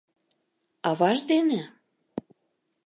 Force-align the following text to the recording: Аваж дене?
Аваж 0.89 1.19
дене? 1.31 1.61